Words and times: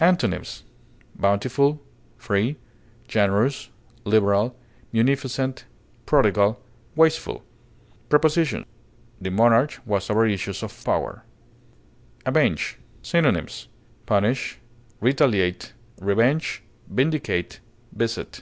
Antonyms: 0.00 0.62
bountiful, 1.14 1.78
free, 2.16 2.56
generous, 3.06 3.68
liberal, 4.04 4.56
munificent, 4.94 5.66
prodigal, 6.06 6.58
wasteful. 6.96 7.44
Preposition: 8.08 8.64
The 9.20 9.30
monarch 9.30 9.80
was 9.84 10.08
avaricious 10.08 10.62
of 10.62 10.72
power. 10.86 11.24
AVENGE. 12.24 12.78
Synonyms: 13.02 13.68
punish, 14.06 14.58
retaliate, 15.02 15.74
revenge, 16.00 16.62
vindicate, 16.88 17.60
visit. 17.92 18.40